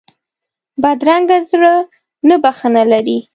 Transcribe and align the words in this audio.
بدرنګه 0.81 1.37
زړه 1.49 1.73
نه 2.27 2.35
بښنه 2.43 2.83
لري 2.91 3.17